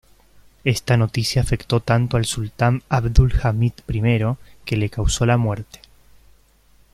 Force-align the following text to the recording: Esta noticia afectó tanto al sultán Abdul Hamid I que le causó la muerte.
Esta 0.63 0.97
noticia 0.97 1.43
afectó 1.43 1.79
tanto 1.79 2.17
al 2.17 2.25
sultán 2.25 2.81
Abdul 2.89 3.33
Hamid 3.43 3.73
I 3.87 4.35
que 4.65 4.75
le 4.75 4.89
causó 4.89 5.27
la 5.27 5.37
muerte. 5.37 5.79